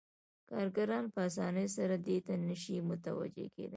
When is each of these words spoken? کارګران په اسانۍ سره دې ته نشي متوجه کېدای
کارګران 0.49 1.05
په 1.13 1.19
اسانۍ 1.29 1.67
سره 1.77 1.95
دې 2.07 2.17
ته 2.25 2.33
نشي 2.47 2.75
متوجه 2.89 3.29
کېدای 3.55 3.69